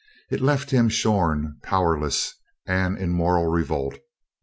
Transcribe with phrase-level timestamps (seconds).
[0.31, 2.33] It left him shorn, powerless,
[2.65, 3.99] and in moral revolt.